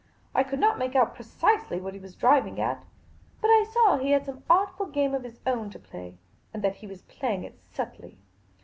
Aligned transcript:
I 0.33 0.41
could 0.43 0.57
not 0.59 0.79
make 0.79 0.95
out 0.95 1.13
precisely 1.13 1.79
what 1.79 1.93
he 1.93 1.99
was 1.99 2.15
driving 2.15 2.59
at; 2.59 2.83
but 3.39 3.49
I 3.49 3.63
saw 3.71 3.97
he 3.99 4.09
had 4.09 4.25
some 4.25 4.41
artful 4.49 4.87
game 4.87 5.13
of 5.13 5.21
his 5.21 5.39
own 5.45 5.69
to 5.69 5.77
play, 5.79 6.17
and 6.51 6.63
that 6.63 6.77
he 6.77 6.87
was 6.87 7.03
playing 7.03 7.43
it 7.43 7.59
subtly. 7.71 8.17